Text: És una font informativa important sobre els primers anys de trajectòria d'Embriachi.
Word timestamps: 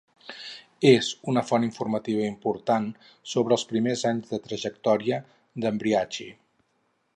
És 0.91 1.09
una 1.33 1.43
font 1.49 1.67
informativa 1.67 2.23
important 2.29 2.89
sobre 3.35 3.57
els 3.59 3.67
primers 3.73 4.03
anys 4.13 4.33
de 4.35 4.41
trajectòria 4.49 5.23
d'Embriachi. 5.67 6.31